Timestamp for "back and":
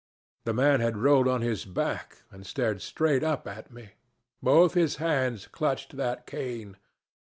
1.63-2.43